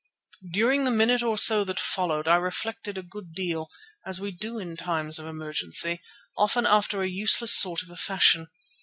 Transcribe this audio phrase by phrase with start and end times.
[0.51, 3.69] During the minute or so that followed I reflected a good deal,
[4.03, 6.01] as we do in times of emergency,
[6.35, 8.47] often after a useless sort of a fashion.